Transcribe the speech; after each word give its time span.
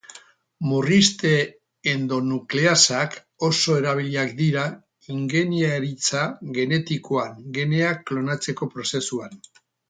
Murrizte-endonukleasak 0.67 3.17
oso 3.49 3.75
erabiliak 3.81 4.33
dira 4.39 4.63
ingeniaritza 5.17 6.25
genetikoan, 6.57 7.37
geneak 7.59 8.03
klonatzeko 8.09 8.71
prozesuan. 8.77 9.39